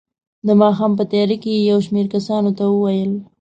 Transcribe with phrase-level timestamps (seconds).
[0.47, 3.11] د ماښام په تیاره کې یې یو شمېر کسانو ته وویل.